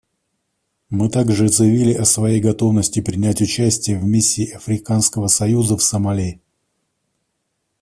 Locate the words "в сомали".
5.77-6.41